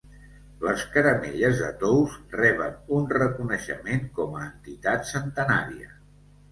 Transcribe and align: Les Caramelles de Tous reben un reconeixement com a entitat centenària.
Les 0.61 0.85
Caramelles 0.95 1.61
de 1.65 1.69
Tous 1.83 2.17
reben 2.39 2.91
un 3.01 3.07
reconeixement 3.19 4.05
com 4.19 4.43
a 4.43 4.47
entitat 4.51 5.11
centenària. 5.17 5.97